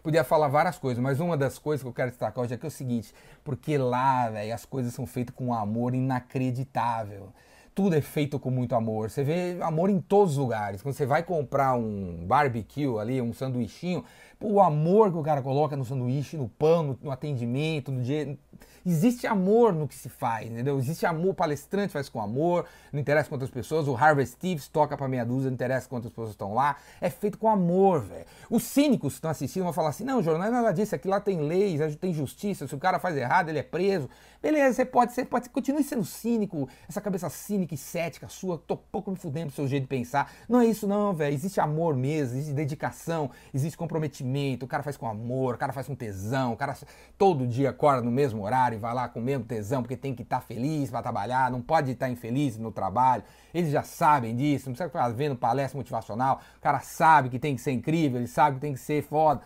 podia 0.04 0.24
falar 0.24 0.48
várias 0.48 0.78
coisas, 0.78 1.02
mas 1.02 1.20
uma 1.20 1.36
das 1.36 1.58
coisas 1.58 1.82
que 1.82 1.88
eu 1.88 1.94
quero 1.94 2.12
destacar 2.12 2.44
hoje 2.44 2.54
é, 2.54 2.58
que 2.58 2.66
é 2.66 2.70
o 2.70 2.72
seguinte: 2.72 3.14
porque 3.44 3.78
lá, 3.78 4.30
velho, 4.30 4.54
as 4.54 4.66
coisas 4.66 4.94
são 4.94 5.06
feitas 5.06 5.36
com 5.36 5.48
um 5.48 5.54
amor 5.54 5.94
inacreditável 5.94 7.34
tudo 7.80 7.96
é 7.96 8.02
feito 8.02 8.38
com 8.38 8.52
muito 8.52 8.76
amor. 8.76 9.10
Você 9.10 9.24
vê 9.24 9.58
amor 9.62 9.90
em 9.90 10.02
todos 10.02 10.34
os 10.34 10.38
lugares. 10.38 10.82
Quando 10.82 10.96
você 10.96 11.06
vai 11.06 11.24
comprar 11.24 11.76
um 11.76 12.26
barbecue 12.26 13.00
ali, 13.00 13.22
um 13.22 13.32
sanduichinho, 13.32 14.04
o 14.42 14.62
amor 14.62 15.12
que 15.12 15.18
o 15.18 15.24
cara 15.24 15.42
coloca 15.42 15.76
no 15.76 15.84
sanduíche, 15.84 16.38
no 16.38 16.48
pão, 16.48 16.84
no, 16.84 17.00
no 17.02 17.12
atendimento, 17.12 17.92
no 17.92 18.02
dia, 18.02 18.38
Existe 18.86 19.28
amor 19.28 19.74
no 19.74 19.88
que 19.88 19.96
se 19.96 20.08
faz, 20.08 20.50
entendeu? 20.50 20.78
Existe 20.80 21.06
amor, 21.06 21.32
o 21.32 21.34
palestrante 21.34 21.92
faz 21.92 22.08
com 22.08 22.22
amor, 22.22 22.66
não 22.92 23.00
interessa 23.00 23.28
quantas 23.28 23.50
pessoas, 23.50 23.88
o 23.88 23.96
Harvey 23.96 24.26
Steves 24.26 24.68
toca 24.68 24.96
para 24.96 25.08
meia 25.08 25.26
dúzia, 25.26 25.50
não 25.50 25.56
interessa 25.56 25.88
quantas 25.88 26.10
pessoas 26.10 26.30
estão 26.30 26.54
lá, 26.54 26.78
é 27.02 27.10
feito 27.10 27.38
com 27.38 27.50
amor, 27.50 28.02
velho. 28.02 28.26
Os 28.50 28.64
cínicos 28.64 29.14
que 29.14 29.18
estão 29.18 29.32
assistindo 29.32 29.64
vão 29.64 29.74
falar 29.74 29.90
assim: 29.90 30.04
não, 30.04 30.24
Jornal, 30.24 30.48
é 30.48 30.52
nada 30.52 30.72
disso, 30.72 30.96
aqui 30.96 31.08
lá 31.08 31.20
tem 31.20 31.42
leis, 31.42 31.96
tem 31.98 32.14
justiça, 32.14 32.68
se 32.68 32.76
o 32.76 32.80
cara 32.80 33.00
faz 33.00 33.18
errado, 33.18 33.50
ele 33.50 33.60
é 33.60 33.64
preso. 33.64 34.10
Beleza, 34.42 34.74
você 34.74 34.86
pode, 34.86 35.12
você 35.12 35.26
pode, 35.26 35.50
continue 35.50 35.84
sendo 35.84 36.06
cínico, 36.06 36.70
essa 36.88 37.02
cabeça 37.02 37.30
cínica 37.30 37.74
e 37.74 37.78
cética 37.78 38.30
sua, 38.30 38.58
tô 38.58 38.78
pouco 38.78 39.12
me 39.12 39.18
fudendo 39.18 39.48
do 39.48 39.52
seu 39.52 39.68
jeito 39.68 39.84
de 39.84 39.90
pensar. 39.90 40.32
Não 40.48 40.62
é 40.62 40.66
isso, 40.66 40.88
não, 40.88 41.14
velho. 41.14 41.34
Existe 41.34 41.60
amor 41.60 41.94
mesmo, 41.96 42.38
existe 42.38 42.54
dedicação, 42.54 43.30
existe 43.54 43.78
comprometimento, 43.78 44.29
o 44.62 44.68
cara 44.68 44.84
faz 44.84 44.98
com 44.98 45.08
amor, 45.08 45.56
o 45.56 45.58
cara 45.58 45.72
faz 45.72 45.88
com 45.88 45.96
tesão, 45.96 46.54
o 46.54 46.58
cara 46.58 46.76
todo 47.18 47.48
dia 47.48 47.70
acorda 47.70 48.02
no 48.02 48.12
mesmo 48.12 48.44
horário 48.44 48.80
vai 48.80 48.94
lá 48.94 49.08
com 49.08 49.20
o 49.20 49.22
mesmo 49.22 49.46
tesão, 49.46 49.81
porque 49.81 49.98
tem 49.98 50.14
que 50.16 50.24
estar 50.24 50.40
tá 50.40 50.42
feliz 50.42 50.90
para 50.90 51.02
trabalhar, 51.02 51.52
não 51.52 51.62
pode 51.62 51.92
estar 51.92 52.10
infeliz 52.10 52.58
no 52.58 52.72
trabalho. 52.72 53.24
Eles 53.54 53.72
já 53.72 53.84
sabem 53.84 54.36
disso, 54.36 54.70
não 54.70 54.74
precisa 54.74 54.90
ficar 54.90 55.10
vendo 55.10 55.36
palestra 55.36 55.78
motivacional. 55.78 56.42
O 56.58 56.62
cara 56.62 56.80
sabe 56.80 57.30
que 57.30 57.40
tem 57.40 57.56
que 57.56 57.62
ser 57.62 57.72
incrível, 57.72 58.20
ele 58.20 58.28
sabe 58.28 58.56
que 58.56 58.62
tem 58.62 58.74
que 58.74 58.80
ser 58.80 59.04
foda. 59.04 59.42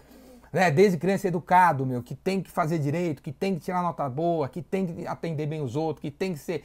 Né? 0.51 0.69
Desde 0.69 0.97
criança 0.97 1.27
é 1.27 1.29
educado, 1.29 1.85
meu, 1.85 2.03
que 2.03 2.13
tem 2.13 2.39
que 2.39 2.51
fazer 2.51 2.77
direito, 2.77 3.23
que 3.23 3.31
tem 3.31 3.55
que 3.55 3.61
tirar 3.61 3.81
nota 3.81 4.07
boa, 4.07 4.47
que 4.47 4.61
tem 4.61 4.85
que 4.85 5.07
atender 5.07 5.47
bem 5.47 5.61
os 5.61 5.75
outros, 5.75 6.01
que 6.01 6.11
tem 6.11 6.33
que 6.33 6.39
ser, 6.39 6.63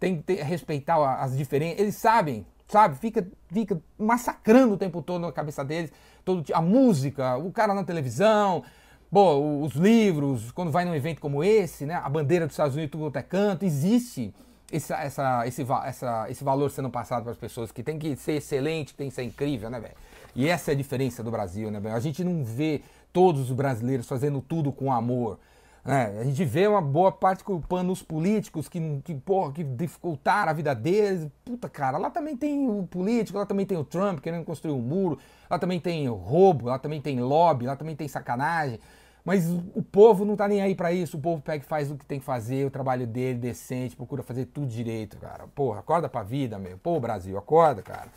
tem 0.00 0.16
que 0.16 0.22
ter, 0.24 0.42
respeitar 0.42 0.98
as 1.20 1.36
diferenças. 1.36 1.78
Eles 1.78 1.94
sabem, 1.94 2.44
sabe? 2.68 2.96
Fica, 2.98 3.26
fica 3.48 3.80
massacrando 3.98 4.74
o 4.74 4.76
tempo 4.76 5.02
todo 5.02 5.22
na 5.22 5.32
cabeça 5.32 5.64
deles, 5.64 5.92
todo 6.24 6.44
a 6.52 6.60
música, 6.60 7.36
o 7.36 7.50
cara 7.50 7.74
na 7.74 7.84
televisão, 7.84 8.62
Bom, 9.10 9.62
os 9.62 9.72
livros, 9.72 10.52
quando 10.52 10.70
vai 10.70 10.84
num 10.84 10.94
evento 10.94 11.18
como 11.18 11.42
esse, 11.42 11.86
né, 11.86 11.94
a 11.94 12.08
bandeira 12.10 12.46
dos 12.46 12.52
Estados 12.52 12.76
Unidos 12.76 12.92
tudo 12.92 13.06
até 13.06 13.22
canto, 13.22 13.64
existe 13.64 14.34
esse, 14.70 14.92
essa, 14.92 15.46
esse, 15.46 15.66
essa, 15.86 16.26
esse 16.28 16.44
valor 16.44 16.70
sendo 16.70 16.90
passado 16.90 17.22
para 17.22 17.32
as 17.32 17.38
pessoas, 17.38 17.72
que 17.72 17.82
tem 17.82 17.98
que 17.98 18.14
ser 18.16 18.32
excelente, 18.32 18.94
tem 18.94 19.08
que 19.08 19.14
ser 19.14 19.22
incrível, 19.22 19.70
né, 19.70 19.80
velho? 19.80 19.94
E 20.36 20.46
essa 20.46 20.72
é 20.72 20.74
a 20.74 20.76
diferença 20.76 21.22
do 21.22 21.30
Brasil, 21.30 21.70
né, 21.70 21.80
velho? 21.80 21.94
A 21.94 22.00
gente 22.00 22.22
não 22.22 22.44
vê 22.44 22.82
todos 23.10 23.48
os 23.48 23.50
brasileiros 23.50 24.06
fazendo 24.06 24.42
tudo 24.42 24.70
com 24.70 24.92
amor. 24.92 25.40
Né? 25.84 26.18
A 26.20 26.24
gente 26.24 26.44
vê 26.44 26.66
uma 26.66 26.82
boa 26.82 27.10
parte 27.10 27.42
culpando 27.42 27.92
os 27.92 28.02
políticos 28.02 28.68
que, 28.68 29.00
que, 29.04 29.14
porra, 29.14 29.52
que 29.52 29.64
dificultaram 29.64 30.50
a 30.50 30.54
vida 30.54 30.74
deles. 30.74 31.28
Puta, 31.44 31.68
cara, 31.68 31.98
lá 31.98 32.10
também 32.10 32.36
tem 32.36 32.68
o 32.68 32.86
político, 32.86 33.38
lá 33.38 33.46
também 33.46 33.64
tem 33.64 33.78
o 33.78 33.84
Trump 33.84 34.20
querendo 34.20 34.44
construir 34.44 34.72
um 34.72 34.80
muro, 34.80 35.18
lá 35.48 35.58
também 35.58 35.80
tem 35.80 36.08
roubo, 36.08 36.66
lá 36.66 36.78
também 36.78 37.00
tem 37.00 37.20
lobby, 37.20 37.66
lá 37.66 37.76
também 37.76 37.96
tem 37.96 38.08
sacanagem. 38.08 38.78
Mas 39.24 39.46
o 39.74 39.82
povo 39.82 40.24
não 40.24 40.36
tá 40.36 40.48
nem 40.48 40.62
aí 40.62 40.74
para 40.74 40.90
isso. 40.90 41.18
O 41.18 41.20
povo 41.20 41.42
pega 41.42 41.62
e 41.62 41.66
faz 41.66 41.90
o 41.90 41.96
que 41.96 42.06
tem 42.06 42.18
que 42.18 42.24
fazer, 42.24 42.64
o 42.64 42.70
trabalho 42.70 43.06
dele 43.06 43.38
decente, 43.38 43.94
procura 43.94 44.22
fazer 44.22 44.46
tudo 44.46 44.66
direito, 44.66 45.18
cara. 45.18 45.46
Porra, 45.48 45.80
acorda 45.80 46.08
pra 46.08 46.22
vida, 46.22 46.58
meu. 46.58 46.78
Pô, 46.78 46.98
Brasil, 46.98 47.36
acorda, 47.36 47.82
cara. 47.82 48.08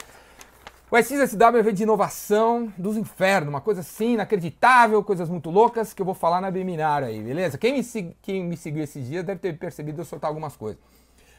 O 0.91 0.97
SXSW 0.97 1.57
evento 1.57 1.77
de 1.77 1.83
inovação 1.83 2.73
dos 2.77 2.97
infernos, 2.97 3.47
uma 3.47 3.61
coisa 3.61 3.79
assim, 3.79 4.15
inacreditável, 4.15 5.01
coisas 5.01 5.29
muito 5.29 5.49
loucas 5.49 5.93
que 5.93 6.01
eu 6.01 6.05
vou 6.05 6.13
falar 6.13 6.41
na 6.41 6.49
webinar 6.49 7.01
aí, 7.01 7.23
beleza? 7.23 7.57
Quem 7.57 7.71
me, 7.71 8.15
quem 8.21 8.43
me 8.43 8.57
seguiu 8.57 8.83
esses 8.83 9.07
dias 9.07 9.23
deve 9.23 9.39
ter 9.39 9.57
percebido 9.57 10.01
eu 10.01 10.05
soltar 10.05 10.27
algumas 10.27 10.57
coisas. 10.57 10.81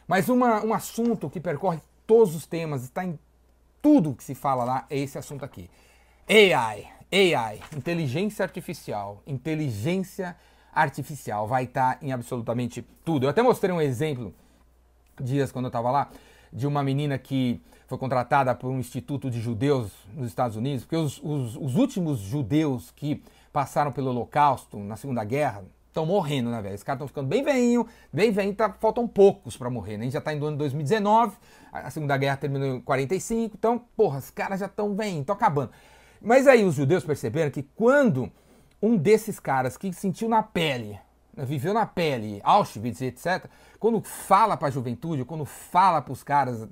Mas 0.09 0.31
uma, 0.31 0.65
um 0.65 0.73
assunto 0.73 1.29
que 1.29 1.39
percorre 1.39 1.81
todos 2.07 2.35
os 2.35 2.47
temas, 2.47 2.83
está 2.83 3.05
em 3.05 3.19
tudo 3.83 4.15
que 4.15 4.25
se 4.25 4.35
fala 4.35 4.65
lá, 4.65 4.87
é 4.89 4.97
esse 4.97 5.19
assunto 5.19 5.45
aqui. 5.45 5.69
AI, 6.27 6.89
AI, 7.13 7.61
inteligência 7.77 8.43
artificial, 8.43 9.23
inteligência 9.27 10.35
artificial 10.73 11.47
vai 11.47 11.65
estar 11.65 11.97
tá 11.97 11.99
em 12.01 12.11
absolutamente 12.11 12.81
tudo. 13.05 13.27
Eu 13.27 13.29
até 13.29 13.43
mostrei 13.43 13.71
um 13.71 13.83
exemplo 13.83 14.33
dias 15.21 15.53
quando 15.53 15.67
eu 15.67 15.69
estava 15.69 15.91
lá 15.91 16.09
de 16.51 16.67
uma 16.67 16.83
menina 16.83 17.19
que 17.19 17.61
foi 17.93 17.99
contratada 17.99 18.55
por 18.55 18.71
um 18.71 18.79
instituto 18.79 19.31
de 19.31 19.39
judeus 19.39 19.93
nos 20.15 20.27
Estados 20.29 20.57
Unidos, 20.57 20.83
porque 20.83 20.97
os, 20.97 21.21
os, 21.23 21.57
os 21.57 21.77
últimos 21.77 22.21
judeus 22.21 22.91
que 22.91 23.23
passaram 23.53 23.93
pelo 23.93 24.09
Holocausto 24.09 24.79
na 24.79 24.97
Segunda 24.97 25.23
Guerra 25.25 25.63
estão 25.89 26.07
morrendo, 26.07 26.49
né, 26.49 26.63
velho? 26.63 26.75
Os 26.75 26.83
caras 26.83 26.97
estão 26.97 27.09
ficando 27.09 27.29
bem 27.29 27.45
veinho, 27.45 27.87
bem 28.11 28.33
veinho, 28.33 28.55
tá, 28.55 28.73
faltam 28.81 29.07
poucos 29.07 29.59
para 29.59 29.69
morrer, 29.69 29.99
né? 29.99 30.01
A 30.01 30.03
gente 30.05 30.15
já 30.15 30.21
está 30.21 30.31
ano 30.31 30.57
2019, 30.57 31.37
a 31.71 31.91
Segunda 31.91 32.17
Guerra 32.17 32.39
terminou 32.39 32.77
em 32.77 32.81
45, 32.81 33.57
então, 33.59 33.85
porra, 33.95 34.21
os 34.21 34.31
caras 34.31 34.61
já 34.61 34.67
estão 34.67 34.97
veinho, 34.97 35.21
estão 35.21 35.37
acabando. 35.37 35.71
Mas 36.19 36.47
aí 36.47 36.65
os 36.65 36.75
judeus 36.75 37.05
perceberam 37.05 37.51
que 37.51 37.63
quando 37.77 38.33
um 38.81 38.97
desses 38.97 39.39
caras 39.39 39.77
que 39.77 39.93
sentiu 39.93 40.31
na 40.31 40.43
pele, 40.43 40.99
né, 41.37 41.45
viveu 41.45 41.75
na 41.75 41.85
pele, 41.85 42.41
Auschwitz, 42.43 43.03
etc., 43.03 43.51
quando 43.79 44.01
fala 44.03 44.57
para 44.57 44.69
a 44.69 44.71
juventude, 44.71 45.27
quando 45.27 45.45
fala 45.45 46.01
para 46.01 46.13
os 46.15 46.23
caras, 46.23 46.67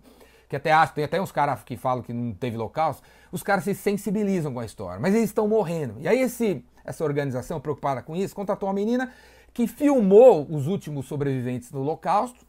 que 0.51 0.57
até 0.57 0.73
acham, 0.73 0.97
tem 0.97 1.05
até 1.05 1.23
uns 1.23 1.31
caras 1.31 1.63
que 1.63 1.77
falam 1.77 2.03
que 2.03 2.13
não 2.13 2.35
teve 2.35 2.57
holocausto, 2.57 3.05
os 3.31 3.41
caras 3.41 3.63
se 3.63 3.73
sensibilizam 3.73 4.53
com 4.53 4.59
a 4.59 4.65
história, 4.65 5.01
mas 5.01 5.15
eles 5.15 5.31
estão 5.31 5.47
morrendo. 5.47 5.95
E 6.01 6.09
aí 6.09 6.21
esse, 6.21 6.65
essa 6.85 7.05
organização 7.05 7.61
preocupada 7.61 8.03
com 8.03 8.17
isso 8.17 8.35
contratou 8.35 8.69
uma 8.69 8.75
menina 8.75 9.13
que 9.55 9.69
filmou 9.69 10.45
os 10.51 10.67
últimos 10.67 11.07
sobreviventes 11.07 11.71
do 11.71 11.81
holocausto, 11.81 12.45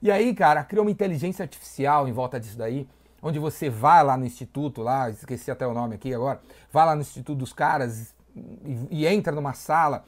e 0.00 0.10
aí, 0.10 0.34
cara, 0.34 0.64
criou 0.64 0.84
uma 0.84 0.90
inteligência 0.90 1.42
artificial 1.42 2.08
em 2.08 2.12
volta 2.12 2.40
disso 2.40 2.56
daí, 2.56 2.88
onde 3.20 3.38
você 3.38 3.68
vai 3.68 4.02
lá 4.02 4.16
no 4.16 4.24
instituto, 4.24 4.80
lá, 4.80 5.10
esqueci 5.10 5.50
até 5.50 5.66
o 5.66 5.74
nome 5.74 5.94
aqui 5.94 6.12
agora, 6.12 6.40
vai 6.72 6.86
lá 6.86 6.94
no 6.96 7.02
instituto 7.02 7.36
dos 7.36 7.52
caras 7.52 8.14
e, 8.34 9.02
e 9.02 9.06
entra 9.06 9.30
numa 9.32 9.52
sala 9.52 10.04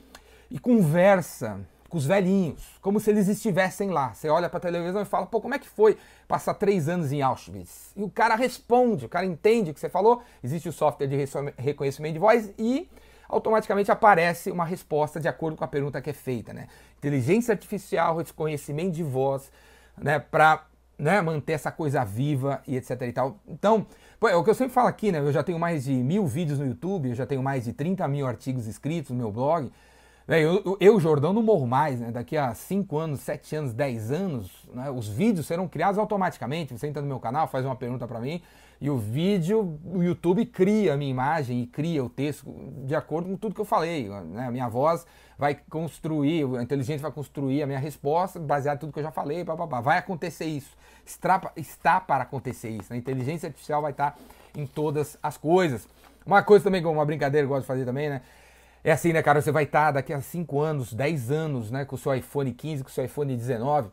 e 0.51 0.59
conversa 0.59 1.61
com 1.95 1.99
os 1.99 2.07
velhinhos, 2.07 2.61
como 2.83 2.99
se 2.99 3.09
eles 3.09 3.29
estivessem 3.29 3.89
lá. 3.89 4.13
Você 4.13 4.29
olha 4.29 4.49
para 4.49 4.59
a 4.59 4.61
televisão 4.61 5.01
e 5.01 5.05
fala, 5.05 5.27
pô, 5.27 5.41
como 5.41 5.55
é 5.55 5.61
que 5.61 5.69
foi 5.69 5.97
passar 6.27 6.55
três 6.55 6.89
anos 6.89 7.13
em 7.13 7.23
Auschwitz? 7.23 7.93
E 7.95 8.03
o 8.03 8.11
cara 8.11 8.35
responde, 8.35 9.07
o 9.07 9.09
cara 9.09 9.25
entende 9.25 9.71
o 9.71 9.75
que 9.75 9.79
você 9.79 9.89
falou, 9.89 10.21
existe 10.43 10.69
o 10.69 10.73
software 10.73 11.07
de 11.07 11.17
reconhecimento 11.57 12.15
de 12.15 12.19
voz 12.19 12.53
e 12.59 12.91
automaticamente 13.29 13.93
aparece 13.93 14.51
uma 14.51 14.65
resposta 14.65 15.21
de 15.21 15.29
acordo 15.29 15.57
com 15.57 15.63
a 15.63 15.69
pergunta 15.69 16.03
que 16.03 16.11
é 16.11 16.13
feita, 16.13 16.53
né? 16.53 16.67
Inteligência 16.99 17.53
artificial, 17.53 18.17
reconhecimento 18.17 18.91
de 18.91 19.05
voz, 19.05 19.53
né, 19.97 20.19
para 20.19 20.67
né, 20.99 21.21
manter 21.21 21.53
essa 21.53 21.71
coisa 21.71 22.05
viva 22.05 22.61
e 22.67 22.77
etc 22.77 23.03
e 23.03 23.13
tal. 23.13 23.39
Então, 23.47 23.87
pô, 24.19 24.27
é 24.27 24.35
o 24.35 24.43
que 24.43 24.51
eu 24.51 24.55
sempre 24.55 24.75
falo 24.75 24.89
aqui, 24.89 25.13
né? 25.13 25.21
Eu 25.21 25.31
já 25.31 25.45
tenho 25.45 25.61
mais 25.61 25.85
de 25.85 25.93
mil 25.93 26.27
vídeos 26.27 26.59
no 26.59 26.67
YouTube, 26.67 27.11
eu 27.11 27.15
já 27.15 27.25
tenho 27.25 27.43
mais 27.43 27.67
de 27.67 27.73
30 27.73 28.09
mil 28.09 28.27
artigos 28.27 28.67
escritos 28.67 29.13
no 29.13 29.17
meu 29.17 29.31
blog. 29.31 29.71
Eu, 30.27 30.79
eu, 30.81 30.99
Jordão, 30.99 31.35
não 31.35 31.43
morro 31.43 31.67
mais, 31.67 32.01
né? 32.01 32.11
Daqui 32.11 32.35
a 32.35 32.55
5 32.55 32.97
anos, 32.97 33.21
7 33.21 33.57
anos, 33.57 33.75
10 33.75 34.11
anos, 34.11 34.51
né? 34.73 34.91
os 34.91 35.07
vídeos 35.07 35.47
serão 35.47 35.69
criados 35.69 35.99
automaticamente. 35.99 36.73
Você 36.73 36.87
entra 36.87 37.03
no 37.03 37.09
meu 37.09 37.21
canal, 37.21 37.47
faz 37.47 37.63
uma 37.63 37.77
pergunta 37.77 38.09
para 38.09 38.19
mim, 38.21 38.41
e 38.81 38.89
o 38.89 38.97
vídeo, 38.97 39.79
o 39.85 40.03
YouTube 40.03 40.47
cria 40.47 40.95
a 40.95 40.97
minha 40.97 41.11
imagem 41.11 41.61
e 41.61 41.67
cria 41.67 42.03
o 42.03 42.09
texto 42.09 42.51
de 42.87 42.95
acordo 42.95 43.29
com 43.29 43.37
tudo 43.37 43.55
que 43.55 43.61
eu 43.61 43.67
falei. 43.67 44.09
Né? 44.09 44.47
A 44.47 44.51
minha 44.51 44.67
voz 44.67 45.07
vai 45.39 45.59
construir, 45.69 46.47
a 46.57 46.63
inteligência 46.63 47.03
vai 47.03 47.13
construir 47.13 47.63
a 47.63 47.67
minha 47.67 47.79
resposta 47.79 48.41
baseado 48.41 48.79
em 48.79 48.81
tudo 48.81 48.93
que 48.95 49.01
eu 49.01 49.05
já 49.05 49.11
falei, 49.11 49.45
vai 49.83 49.99
acontecer 49.99 50.47
isso. 50.47 50.75
Está, 51.05 51.53
está 51.55 52.01
para 52.01 52.23
acontecer 52.23 52.71
isso. 52.71 52.95
A 52.95 52.97
inteligência 52.97 53.49
artificial 53.49 53.83
vai 53.83 53.91
estar 53.91 54.17
em 54.57 54.67
todas 54.67 55.19
as 55.23 55.37
coisas. 55.37 55.87
Uma 56.25 56.43
coisa 56.43 56.65
também, 56.65 56.83
como 56.83 56.95
uma 56.95 57.05
brincadeira 57.05 57.47
que 57.47 57.53
eu 57.53 57.55
gosto 57.57 57.65
de 57.65 57.69
fazer 57.69 57.85
também, 57.85 58.09
né? 58.09 58.23
É 58.87 58.93
assim, 58.93 59.15
né, 59.15 59.23
cara? 59.23 59.41
Você 59.41 59.51
vai 59.51 59.65
estar 59.65 59.93
daqui 59.93 60.13
a 60.13 60.21
5 60.21 60.61
anos, 60.61 60.93
10 60.93 61.31
anos, 61.31 61.71
né, 61.71 61.87
com 61.87 61.97
o 61.97 61.99
seu 61.99 62.15
iPhone 62.15 62.53
15, 62.53 62.85
com 62.85 62.91
o 62.91 62.93
seu 62.93 63.03
iPhone 63.03 63.35
19. 63.35 63.89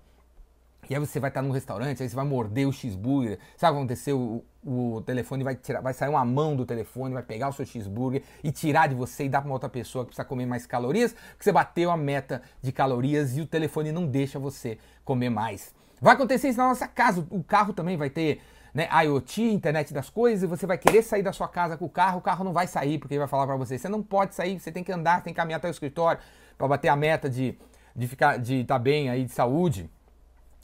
E 0.90 0.94
aí 0.94 1.00
você 1.00 1.18
vai 1.18 1.30
estar 1.30 1.42
num 1.42 1.52
restaurante, 1.52 2.04
aí 2.04 2.10
você 2.10 2.14
vai 2.16 2.26
morder 2.26 2.68
o 2.68 2.74
cheeseburger. 2.74 3.40
Sabe 3.56 3.72
o 3.72 3.76
que 3.76 3.80
aconteceu? 3.80 4.44
O, 4.66 4.96
o 4.96 5.02
telefone 5.02 5.46
vai 5.46 5.56
tirar, 5.56 5.80
vai 5.80 5.94
sair 5.94 6.10
uma 6.10 6.26
mão 6.26 6.58
do 6.58 6.66
telefone, 6.66 7.14
vai 7.14 7.24
pegar 7.24 7.48
o 7.48 7.54
seu 7.54 7.66
cheeseburger 7.66 8.22
e 8.44 8.52
tirar 8.52 8.88
de 8.88 8.96
você 8.96 9.24
e 9.24 9.30
dar 9.30 9.40
para 9.40 9.48
uma 9.48 9.56
outra 9.56 9.70
pessoa 9.70 10.04
que 10.04 10.10
precisa 10.10 10.26
comer 10.26 10.46
mais 10.46 10.66
calorias, 10.66 11.14
porque 11.14 11.46
você 11.46 11.54
bateu 11.54 11.90
a 11.90 11.96
meta 11.96 12.42
de 12.62 12.74
calorias 12.74 13.38
e 13.38 13.42
o 13.42 13.46
telefone 13.46 13.94
não 13.94 14.06
deixa 14.06 14.38
você 14.40 14.78
comer 15.06 15.30
mais. 15.30 15.74
Vai 16.02 16.16
acontecer 16.16 16.50
isso 16.50 16.58
na 16.58 16.68
nossa 16.68 16.88
casa. 16.88 17.26
O 17.30 17.42
carro 17.42 17.72
também 17.72 17.96
vai 17.96 18.10
ter 18.10 18.42
né, 18.74 18.88
IoT, 19.04 19.42
internet 19.42 19.94
das 19.94 20.10
coisas, 20.10 20.44
e 20.44 20.48
você 20.48 20.66
vai 20.66 20.78
querer 20.78 21.02
sair 21.02 21.24
da 21.24 21.34
sua 21.34 21.48
casa 21.48 21.78
com 21.78 21.86
o 21.86 21.90
carro, 21.90 22.20
o 22.20 22.22
carro 22.22 22.44
não 22.44 22.54
vai 22.54 22.68
sair, 22.68 22.98
porque 22.98 23.14
ele 23.14 23.20
vai 23.20 23.28
falar 23.28 23.46
para 23.46 23.56
você, 23.56 23.78
você 23.78 23.90
não 23.90 24.02
pode 24.02 24.34
sair, 24.34 24.60
você 24.60 24.72
tem 24.72 24.84
que 24.84 24.92
andar, 24.92 25.24
tem 25.24 25.34
que 25.34 25.38
caminhar 25.38 25.58
até 25.58 25.68
o 25.68 25.72
escritório 25.72 26.22
para 26.58 26.68
bater 26.68 26.88
a 26.88 26.96
meta 26.96 27.30
de, 27.30 27.58
de 27.96 28.08
ficar 28.08 28.38
de 28.38 28.62
estar 28.62 28.76
tá 28.76 28.80
bem 28.80 29.10
aí 29.10 29.26
de 29.26 29.32
saúde. 29.32 29.90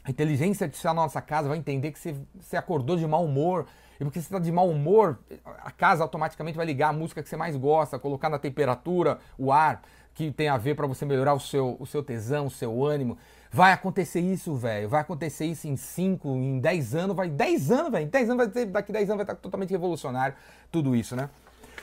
A 0.04 0.10
inteligência 0.10 0.66
artificial 0.66 0.94
na 0.94 1.02
nossa 1.02 1.22
casa 1.22 1.50
vai 1.50 1.58
entender 1.58 1.92
que 1.92 2.00
você, 2.00 2.16
você 2.40 2.56
acordou 2.56 2.96
de 2.96 3.06
mau 3.06 3.26
humor, 3.26 3.66
e 4.00 4.04
porque 4.04 4.22
você 4.22 4.28
está 4.28 4.40
de 4.40 4.52
mau 4.52 4.70
humor, 4.70 5.20
a 5.64 5.72
casa 5.72 6.04
automaticamente 6.04 6.56
vai 6.56 6.66
ligar 6.66 6.90
a 6.90 6.94
música 6.94 7.22
que 7.22 7.28
você 7.28 7.36
mais 7.36 7.58
gosta, 7.58 7.98
colocar 7.98 8.30
na 8.30 8.38
temperatura, 8.38 9.20
o 9.38 9.52
ar, 9.52 9.82
que 10.14 10.32
tem 10.32 10.48
a 10.48 10.58
ver 10.58 10.76
para 10.76 10.88
você 10.88 11.06
melhorar 11.06 11.34
o 11.34 11.40
seu, 11.40 11.76
o 11.80 11.86
seu 11.86 12.02
tesão, 12.02 12.46
o 12.46 12.50
seu 12.50 12.86
ânimo. 12.86 13.18
Vai 13.52 13.72
acontecer 13.72 14.20
isso, 14.20 14.56
velho. 14.56 14.90
Vai 14.90 15.02
acontecer 15.02 15.46
isso 15.46 15.68
em 15.68 15.76
5, 15.76 16.28
em 16.30 16.60
10 16.60 16.96
anos. 16.96 17.16
Vai 17.16 17.30
10 17.30 17.72
anos, 17.72 17.92
velho. 17.92 18.06
Em 18.06 18.10
10 18.10 18.30
anos 18.30 18.46
vai 18.46 18.54
ter, 18.54 18.66
daqui 18.66 18.92
10 18.92 19.10
anos 19.10 19.18
vai 19.18 19.24
estar 19.24 19.36
totalmente 19.36 19.72
revolucionário 19.72 20.36
tudo 20.72 20.96
isso, 20.96 21.16
né? 21.16 21.30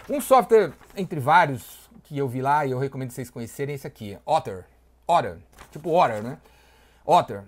Um 0.08 0.20
software 0.20 0.72
entre 0.96 1.18
vários 1.18 1.88
que 2.02 2.18
eu 2.18 2.28
vi 2.28 2.42
lá 2.42 2.66
e 2.66 2.70
eu 2.70 2.78
recomendo 2.78 3.10
vocês 3.10 3.30
conhecerem 3.30 3.72
é 3.72 3.76
esse 3.76 3.86
aqui, 3.86 4.18
Otter. 4.26 4.66
Otter, 5.06 5.38
tipo 5.70 5.90
Otter, 5.90 6.22
né? 6.22 6.38
Otter. 7.04 7.42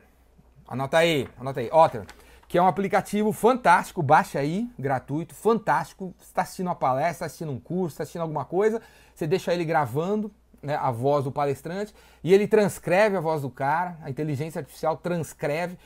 Anota 0.66 0.98
aí, 0.98 1.28
anota 1.38 1.60
aí, 1.60 1.70
Otter, 1.70 2.04
que 2.48 2.58
é 2.58 2.62
um 2.62 2.66
aplicativo 2.66 3.32
fantástico, 3.32 4.02
baixa 4.02 4.38
aí, 4.38 4.68
gratuito, 4.78 5.34
fantástico. 5.34 6.14
Está 6.20 6.42
assistindo 6.42 6.66
uma 6.66 6.74
palestra, 6.74 7.12
está 7.12 7.26
assistindo 7.26 7.52
um 7.52 7.60
curso, 7.60 7.94
está 7.94 8.02
assistindo 8.02 8.22
alguma 8.22 8.44
coisa, 8.44 8.80
você 9.14 9.26
deixa 9.26 9.54
ele 9.54 9.64
gravando, 9.64 10.32
né, 10.66 10.76
a 10.76 10.90
voz 10.90 11.24
do 11.24 11.30
palestrante 11.30 11.94
e 12.22 12.34
ele 12.34 12.48
transcreve 12.48 13.16
a 13.16 13.20
voz 13.20 13.42
do 13.42 13.48
cara, 13.48 13.96
a 14.02 14.10
inteligência 14.10 14.58
artificial 14.58 14.96
transcreve. 14.96 15.78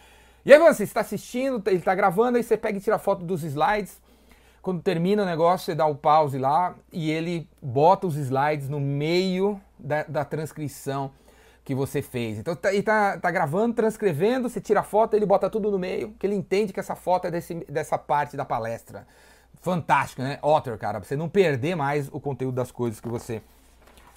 E 0.45 0.53
aí 0.53 0.59
você 0.59 0.85
está 0.85 1.01
assistindo, 1.01 1.63
ele 1.67 1.77
está 1.77 1.95
gravando, 1.95 2.39
aí 2.39 2.43
você 2.43 2.57
pega 2.57 2.79
e 2.79 2.81
tira 2.81 2.99
foto 2.99 3.23
dos 3.23 3.45
slides. 3.45 4.01
Quando 4.63 4.83
termina 4.83 5.23
o 5.23 5.27
negócio, 5.27 5.67
você 5.67 5.75
dá 5.75 5.87
o 5.87 5.95
pause 5.95 6.39
lá 6.39 6.75
e 6.91 7.11
ele 7.11 7.47
bota 7.61 8.07
os 8.07 8.17
slides 8.17 8.69
no 8.69 8.81
meio 8.81 9.61
da, 9.79 10.03
da 10.05 10.25
transcrição 10.25 11.11
que 11.63 11.75
você 11.75 12.01
fez. 12.01 12.39
Então 12.39 12.57
tá, 12.57 12.73
ele 12.73 12.83
tá, 12.83 13.19
tá 13.19 13.31
gravando, 13.31 13.75
transcrevendo, 13.75 14.49
você 14.49 14.61
tira 14.61 14.81
a 14.81 14.83
foto, 14.83 15.15
ele 15.15 15.27
bota 15.27 15.51
tudo 15.51 15.71
no 15.71 15.79
meio, 15.79 16.15
que 16.19 16.27
ele 16.27 16.35
entende 16.35 16.73
que 16.73 16.81
essa 16.81 16.95
foto 16.95 17.27
é 17.27 17.31
desse, 17.31 17.55
dessa 17.69 17.99
parte 17.99 18.37
da 18.37 18.45
palestra. 18.45 19.07
Fantástico, 19.61 20.23
né? 20.23 20.39
Otter, 20.41 20.79
cara, 20.79 21.01
pra 21.01 21.09
você 21.09 21.17
não 21.17 21.29
perder 21.29 21.75
mais 21.75 22.09
o 22.09 22.19
conteúdo 22.19 22.55
das 22.55 22.73
coisas 22.73 22.99
que 22.99 23.09
você 23.09 23.43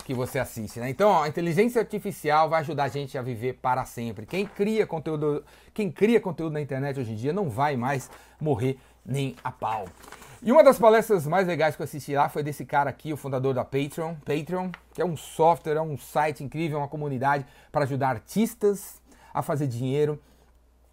que 0.03 0.13
você 0.13 0.37
assiste, 0.37 0.79
né? 0.79 0.89
Então, 0.89 1.09
ó, 1.09 1.23
a 1.23 1.27
inteligência 1.27 1.79
artificial 1.79 2.49
vai 2.49 2.59
ajudar 2.61 2.85
a 2.85 2.87
gente 2.87 3.17
a 3.17 3.21
viver 3.21 3.53
para 3.53 3.85
sempre. 3.85 4.25
Quem 4.25 4.45
cria 4.45 4.85
conteúdo, 4.85 5.43
quem 5.73 5.89
cria 5.89 6.19
conteúdo 6.19 6.53
na 6.53 6.61
internet 6.61 6.99
hoje 6.99 7.13
em 7.13 7.15
dia 7.15 7.31
não 7.31 7.49
vai 7.49 7.77
mais 7.77 8.09
morrer 8.39 8.77
nem 9.05 9.35
a 9.43 9.51
pau. 9.51 9.85
E 10.41 10.51
uma 10.51 10.61
das 10.61 10.77
palestras 10.77 11.25
mais 11.25 11.47
legais 11.47 11.75
que 11.75 11.81
eu 11.81 11.85
assisti 11.85 12.13
lá 12.13 12.27
foi 12.27 12.43
desse 12.43 12.65
cara 12.65 12.89
aqui, 12.89 13.13
o 13.13 13.17
fundador 13.17 13.53
da 13.53 13.63
Patreon, 13.63 14.15
Patreon, 14.25 14.69
que 14.93 15.01
é 15.01 15.05
um 15.05 15.15
software, 15.15 15.77
é 15.77 15.81
um 15.81 15.97
site 15.97 16.43
incrível, 16.43 16.79
uma 16.79 16.87
comunidade 16.87 17.45
para 17.71 17.85
ajudar 17.85 18.09
artistas 18.09 19.01
a 19.33 19.41
fazer 19.41 19.67
dinheiro. 19.67 20.19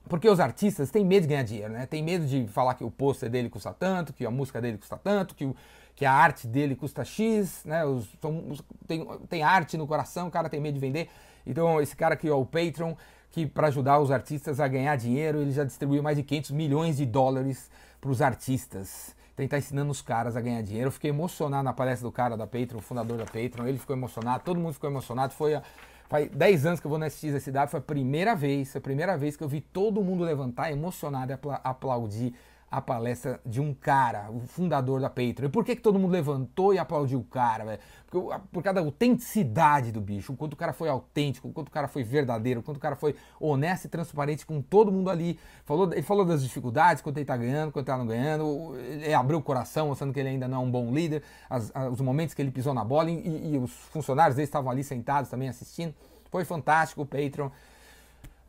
Porque 0.09 0.29
os 0.29 0.41
artistas 0.41 0.91
têm 0.91 1.05
medo 1.05 1.23
de 1.23 1.29
ganhar 1.29 1.43
dinheiro, 1.43 1.73
né? 1.73 1.87
Tem 1.87 2.03
medo 2.03 2.27
de 2.27 2.47
falar 2.47 2.75
que 2.75 2.85
o 2.85 2.91
pôster 2.91 3.29
dele 3.29 3.51
custa 3.51 3.73
tanto, 3.73 4.13
que 4.13 4.25
a 4.25 4.31
música 4.31 4.61
dele 4.61 4.79
custa 4.79 4.97
tanto, 4.97 5.35
que 5.35 5.45
o, 5.45 5.55
que 6.01 6.07
a 6.07 6.15
arte 6.15 6.47
dele 6.47 6.75
custa 6.75 7.05
X, 7.05 7.63
né? 7.63 7.85
Os, 7.85 8.09
são, 8.23 8.57
tem, 8.87 9.07
tem 9.29 9.43
arte 9.43 9.77
no 9.77 9.87
coração, 9.87 10.29
o 10.29 10.31
cara 10.31 10.49
tem 10.49 10.59
medo 10.59 10.73
de 10.73 10.81
vender. 10.81 11.11
Então, 11.47 11.79
esse 11.79 11.95
cara 11.95 12.15
aqui, 12.15 12.31
ó, 12.31 12.41
o 12.41 12.47
Patreon, 12.47 12.95
que 13.31 13.47
para 13.47 13.67
ajudar 13.67 13.99
os 13.99 14.11
artistas 14.11 14.61
a 14.61 14.67
ganhar 14.67 14.97
dinheiro, 14.97 15.43
ele 15.43 15.53
já 15.53 15.63
distribuiu 15.63 16.03
mais 16.03 16.17
de 16.17 16.23
500 16.23 16.53
milhões 16.53 16.97
de 16.97 17.05
dólares 17.05 17.71
para 18.01 18.11
os 18.11 18.23
artistas. 18.23 19.15
Ele 19.37 19.47
tá 19.47 19.59
ensinando 19.59 19.91
os 19.91 20.01
caras 20.01 20.39
a 20.39 20.41
ganhar 20.41 20.63
dinheiro. 20.63 20.89
Eu 20.89 20.93
fiquei 20.93 21.11
emocionado 21.11 21.65
na 21.65 21.75
palestra 21.75 22.09
do 22.09 22.13
cara 22.13 22.35
da 22.35 22.47
Patreon, 22.47 22.81
fundador 22.81 23.19
da 23.19 23.27
Patreon. 23.27 23.67
Ele 23.67 23.77
ficou 23.77 23.95
emocionado, 23.95 24.43
todo 24.43 24.59
mundo 24.59 24.73
ficou 24.73 24.89
emocionado. 24.89 25.35
Foi 25.35 25.55
a, 25.55 25.63
Faz 26.09 26.31
10 26.31 26.67
anos 26.67 26.81
que 26.81 26.87
eu 26.87 26.89
vou 26.89 26.99
na 26.99 27.09
SXSW, 27.09 27.69
foi 27.69 27.79
a 27.79 27.83
primeira 27.83 28.35
vez, 28.35 28.75
a 28.75 28.81
primeira 28.81 29.17
vez 29.17 29.37
que 29.37 29.45
eu 29.45 29.49
vi 29.49 29.61
todo 29.61 30.03
mundo 30.03 30.25
levantar 30.25 30.73
emocionado 30.73 31.31
e 31.31 31.39
aplaudir 31.63 32.35
a 32.71 32.81
palestra 32.81 33.41
de 33.45 33.61
um 33.61 33.75
cara, 33.75 34.31
o 34.31 34.41
fundador 34.41 35.01
da 35.01 35.11
Patreon. 35.11 35.47
E 35.47 35.49
por 35.49 35.65
que, 35.65 35.75
que 35.75 35.83
todo 35.83 35.99
mundo 35.99 36.13
levantou 36.13 36.73
e 36.73 36.79
aplaudiu 36.79 37.19
o 37.19 37.25
cara, 37.25 37.65
velho? 37.65 37.81
Por, 38.09 38.63
causa 38.63 38.75
da 38.75 38.81
autenticidade 38.81 39.91
do 39.91 40.01
bicho, 40.01 40.33
o 40.33 40.37
quanto 40.37 40.53
o 40.53 40.57
cara 40.57 40.73
foi 40.73 40.89
autêntico, 40.89 41.49
o 41.49 41.53
quanto 41.53 41.69
o 41.69 41.71
cara 41.71 41.89
foi 41.89 42.05
verdadeiro, 42.05 42.61
o 42.61 42.63
quanto 42.63 42.77
o 42.77 42.81
cara 42.81 42.95
foi 42.95 43.17
honesto 43.41 43.87
e 43.87 43.89
transparente 43.89 44.47
com 44.47 44.63
todo 44.63 44.93
mundo 44.93 45.11
ali. 45.11 45.39
Falou, 45.65 45.93
ele 45.93 46.03
falou 46.03 46.25
das 46.25 46.43
dificuldades, 46.43 47.03
quanto 47.03 47.19
ele 47.19 47.25
tá 47.25 47.37
ganhando, 47.37 47.73
quanto 47.73 47.89
ele 47.89 47.97
tá 47.97 47.99
não 47.99 48.07
ganhando, 48.07 48.77
ele 48.79 49.15
abriu 49.15 49.39
o 49.39 49.43
coração, 49.43 49.89
mostrando 49.89 50.13
que 50.13 50.21
ele 50.21 50.29
ainda 50.29 50.47
não 50.47 50.59
é 50.59 50.65
um 50.65 50.71
bom 50.71 50.93
líder, 50.93 51.23
as, 51.49 51.73
os 51.91 52.01
momentos 52.01 52.35
que 52.35 52.43
ele 52.43 52.53
pisou 52.53 52.73
na 52.73 52.85
bola 52.85 53.11
e, 53.11 53.55
e 53.55 53.59
os 53.59 53.73
funcionários 53.73 54.37
dele 54.37 54.47
estavam 54.47 54.71
ali 54.71 54.85
sentados 54.85 55.29
também 55.29 55.49
assistindo. 55.49 55.93
Foi 56.31 56.45
fantástico 56.45 57.03
o 57.03 57.07
Patreon. 57.07 57.51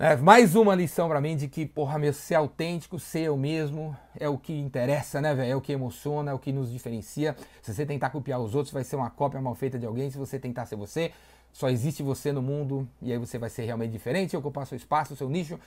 É, 0.04 0.16
mais 0.16 0.56
uma 0.56 0.74
lição 0.74 1.08
para 1.08 1.22
mim 1.22 1.38
de 1.38 1.48
que, 1.48 1.64
porra, 1.64 2.00
meu, 2.00 2.12
ser 2.12 2.34
autêntico, 2.34 2.98
ser 2.98 3.20
eu 3.20 3.38
mesmo, 3.38 3.96
é 4.20 4.28
o 4.28 4.36
que 4.36 4.52
interessa, 4.52 5.22
né, 5.22 5.32
velho? 5.36 5.52
É 5.52 5.56
o 5.56 5.62
que 5.62 5.72
emociona, 5.72 6.32
é 6.32 6.34
o 6.34 6.40
que 6.40 6.52
nos 6.52 6.72
diferencia. 6.72 7.36
Se 7.62 7.72
você 7.72 7.86
tentar 7.86 8.10
copiar 8.10 8.40
os 8.40 8.56
outros, 8.56 8.74
vai 8.74 8.84
ser 8.84 8.96
uma 8.96 9.12
cópia 9.12 9.40
mal 9.40 9.54
feita 9.54 9.78
de 9.78 9.86
alguém. 9.86 10.10
Se 10.10 10.18
você 10.18 10.40
tentar 10.40 10.66
ser 10.66 10.76
você, 10.76 11.12
só 11.54 11.70
existe 11.70 12.02
você 12.02 12.32
no 12.32 12.42
mundo 12.42 12.90
e 13.00 13.12
aí 13.12 13.20
você 13.20 13.38
vai 13.38 13.52
ser 13.52 13.64
realmente 13.64 13.92
diferente, 13.92 14.36
ocupar 14.36 14.66
seu 14.66 14.76
espaço, 14.76 15.16
seu 15.16 15.30
nicho 15.30 15.60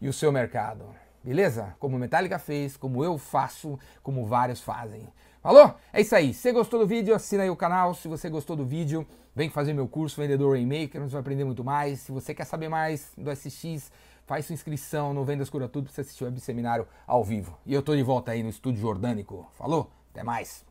e 0.00 0.08
o 0.08 0.12
seu 0.12 0.30
mercado. 0.30 0.84
Beleza? 1.24 1.74
Como 1.80 1.98
Metallica 1.98 2.38
fez, 2.38 2.76
como 2.76 3.04
eu 3.04 3.18
faço, 3.18 3.76
como 4.04 4.24
vários 4.24 4.60
fazem. 4.60 5.08
Falou? 5.42 5.74
É 5.92 6.00
isso 6.02 6.14
aí. 6.14 6.34
Se 6.34 6.42
você 6.42 6.52
gostou 6.52 6.80
do 6.80 6.86
vídeo, 6.86 7.14
assina 7.14 7.42
aí 7.42 7.50
o 7.50 7.56
canal. 7.56 7.94
Se 7.94 8.06
você 8.08 8.28
gostou 8.28 8.54
do 8.54 8.64
vídeo, 8.64 9.06
vem 9.34 9.48
fazer 9.48 9.72
meu 9.72 9.88
curso 9.88 10.20
Vendedor 10.20 10.52
Rainmaker, 10.52 11.00
você 11.00 11.12
vai 11.12 11.20
aprender 11.20 11.44
muito 11.44 11.64
mais. 11.64 12.00
Se 12.00 12.12
você 12.12 12.34
quer 12.34 12.44
saber 12.44 12.68
mais 12.68 13.12
do 13.16 13.34
SX, 13.34 13.90
faz 14.26 14.44
sua 14.44 14.54
inscrição 14.54 15.14
no 15.14 15.24
Vendas 15.24 15.48
Cura 15.48 15.68
Tudo 15.68 15.84
para 15.84 15.94
você 15.94 16.02
assistir 16.02 16.24
o 16.24 16.26
web 16.26 16.38
seminário 16.40 16.86
ao 17.06 17.24
vivo. 17.24 17.58
E 17.64 17.72
eu 17.72 17.82
tô 17.82 17.96
de 17.96 18.02
volta 18.02 18.32
aí 18.32 18.42
no 18.42 18.50
Estúdio 18.50 18.80
Jordânico. 18.80 19.48
Falou? 19.56 19.90
Até 20.12 20.22
mais! 20.22 20.69